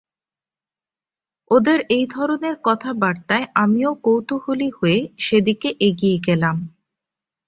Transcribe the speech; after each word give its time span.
ওদের 1.51 1.79
এই 1.89 2.05
ধরনের 2.07 2.55
কথাবার্তায় 2.63 3.45
আমিও 3.55 3.91
কৌতুহলী 4.03 4.69
হয়ে 4.77 4.99
সেদিকে 5.17 5.69
এগিয়ে 5.79 6.17
গেলাম। 6.27 6.57